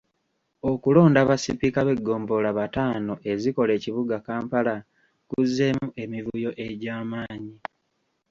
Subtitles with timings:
[0.71, 4.75] Okulonda basipiika b’eggombolola bataano ezikola ekibuga Kampala
[5.29, 7.55] kuzzeemu emivuyo egy’amaanyi.